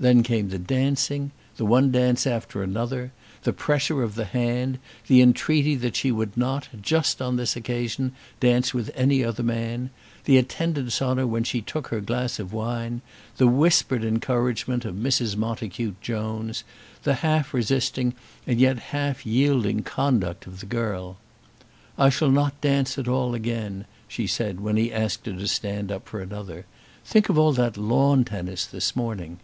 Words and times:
Then 0.00 0.22
came 0.22 0.50
the 0.50 0.60
dancing, 0.60 1.32
the 1.56 1.64
one 1.66 1.90
dance 1.90 2.24
after 2.24 2.62
another; 2.62 3.10
the 3.42 3.52
pressure 3.52 4.04
of 4.04 4.14
the 4.14 4.26
hand, 4.26 4.78
the 5.08 5.20
entreaty 5.20 5.74
that 5.74 5.96
she 5.96 6.12
would 6.12 6.36
not, 6.36 6.68
just 6.80 7.20
on 7.20 7.34
this 7.34 7.56
occasion, 7.56 8.12
dance 8.38 8.72
with 8.72 8.92
any 8.94 9.24
other 9.24 9.42
man, 9.42 9.90
the 10.24 10.36
attendance 10.36 11.02
on 11.02 11.18
her 11.18 11.26
when 11.26 11.42
she 11.42 11.60
took 11.60 11.88
her 11.88 12.00
glass 12.00 12.38
of 12.38 12.52
wine, 12.52 13.00
the 13.38 13.48
whispered 13.48 14.04
encouragement 14.04 14.84
of 14.84 14.94
Mrs. 14.94 15.34
Montacute 15.36 16.00
Jones, 16.00 16.62
the 17.02 17.14
half 17.14 17.52
resisting 17.52 18.14
and 18.46 18.60
yet 18.60 18.78
half 18.94 19.26
yielding 19.26 19.82
conduct 19.82 20.46
of 20.46 20.60
the 20.60 20.66
girl. 20.66 21.16
"I 21.98 22.08
shall 22.08 22.30
not 22.30 22.60
dance 22.60 22.98
at 22.98 23.08
all 23.08 23.34
again," 23.34 23.84
she 24.06 24.28
said 24.28 24.60
when 24.60 24.76
he 24.76 24.92
asked 24.92 25.26
her 25.26 25.32
to 25.32 25.48
stand 25.48 25.90
up 25.90 26.06
for 26.06 26.20
another. 26.20 26.66
"Think 27.04 27.28
of 27.28 27.36
all 27.36 27.52
that 27.54 27.76
lawn 27.76 28.24
tennis 28.24 28.64
this 28.64 28.94
morning." 28.94 29.40